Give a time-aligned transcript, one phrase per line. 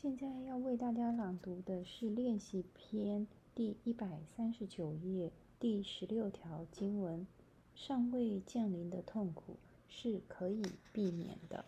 [0.00, 7.26] 现在要为大家朗读的是练习篇第一百三十九页第十六条经文：
[7.74, 9.56] 尚未降临的痛苦
[9.88, 11.64] 是可以避免的。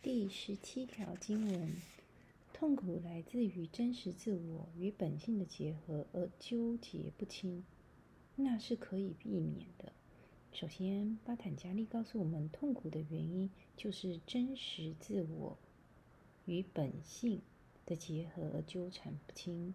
[0.00, 1.74] 第十七条经文：
[2.52, 7.64] 痛苦来自于真实自我与本性的结合而纠结不清，
[8.36, 9.92] 那是可以避免的。
[10.52, 15.56] 首先，巴坦加利告诉我们，痛苦的原因就是真实自我
[16.44, 17.40] 与本性
[17.86, 19.74] 的结合而纠缠不清。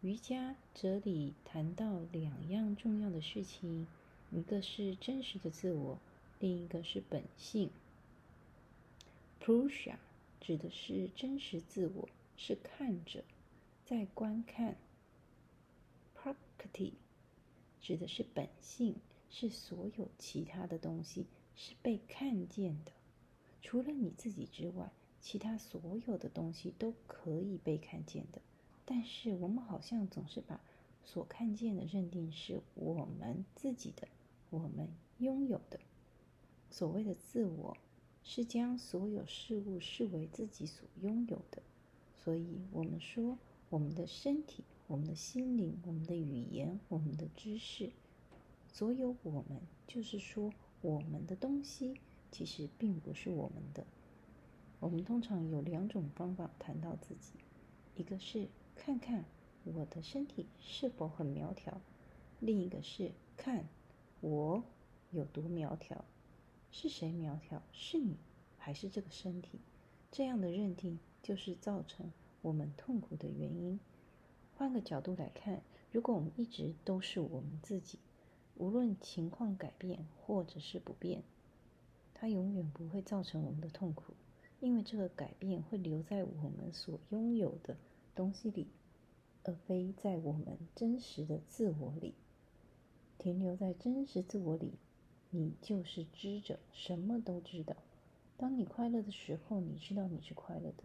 [0.00, 3.86] 瑜伽哲理谈到两样重要的事情，
[4.30, 5.98] 一个是真实的自我，
[6.38, 7.68] 另一个是本性。
[9.42, 9.96] Prusha
[10.40, 13.22] 指的是真实自我，是看着，
[13.84, 14.76] 在观看。
[16.16, 16.92] Prakrti
[17.82, 18.94] 指的是本性。
[19.30, 22.92] 是所有其他的东西是被看见的，
[23.62, 28.42] 除了你自己之外，其他所有的东西都可以被看见的。
[28.84, 30.60] 但是我们好像总是把
[31.04, 34.08] 所看见的认定是我们自己的，
[34.50, 35.78] 我们拥有的。
[36.70, 37.76] 所谓的自我，
[38.24, 41.62] 是将所有事物视为自己所拥有的。
[42.24, 47.92] 所以，我们说我们的身体、我们的心灵、我们的语言、我们的知识。
[48.72, 53.84] 所有我们，就是说，我们的东西其实并不是我们的。
[54.78, 57.32] 我们通常有两种方法谈到自己：
[57.96, 59.24] 一个是看看
[59.64, 61.80] 我的身体是否很苗条，
[62.38, 63.68] 另一个是看
[64.20, 64.62] 我
[65.10, 66.04] 有多苗条。
[66.70, 67.60] 是谁苗条？
[67.72, 68.16] 是你
[68.56, 69.58] 还是这个身体？
[70.12, 72.10] 这样的认定就是造成
[72.40, 73.78] 我们痛苦的原因。
[74.56, 75.60] 换个角度来看，
[75.90, 77.98] 如果我们一直都是我们自己。
[78.60, 81.22] 无论情况改变或者是不变，
[82.12, 84.12] 它永远不会造成我们的痛苦，
[84.60, 87.78] 因为这个改变会留在我们所拥有的
[88.14, 88.66] 东西里，
[89.44, 92.12] 而非在我们真实的自我里。
[93.16, 94.74] 停留在真实自我里，
[95.30, 97.74] 你就是知者，什么都知道。
[98.36, 100.84] 当你快乐的时候，你知道你是快乐的；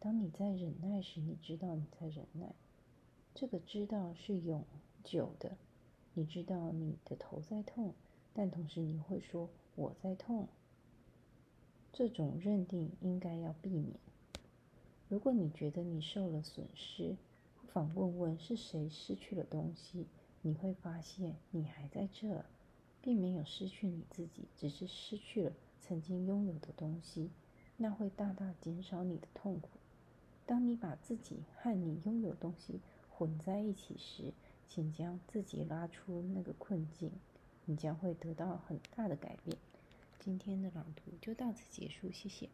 [0.00, 2.54] 当你在忍耐时，你知道你在忍耐。
[3.34, 4.64] 这个知道是永
[5.02, 5.58] 久的。
[6.14, 7.92] 你知道你的头在痛，
[8.32, 10.48] 但同时你会说我在痛。
[11.92, 13.98] 这种认定应该要避免。
[15.08, 17.16] 如果你觉得你受了损失，
[17.60, 20.06] 不妨问问是谁失去了东西。
[20.42, 22.44] 你会发现你还在这，
[23.00, 27.30] 并没有失去你自己，只是失去了曾经拥有的东西。
[27.76, 29.68] 那会大大减少你的痛苦。
[30.46, 34.32] 当你把自己和你拥有东西混在一起时，
[34.68, 37.12] 请将自己拉出那个困境，
[37.64, 39.56] 你将会得到很大的改变。
[40.18, 42.48] 今天的朗读就到此结束，谢谢。